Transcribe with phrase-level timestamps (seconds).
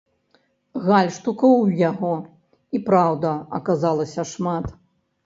[0.85, 2.13] Гальштукаў ў яго
[2.79, 4.65] і праўда аказалася шмат.